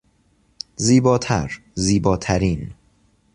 زیباتر، 0.75 1.61
زیباترین 1.75 2.73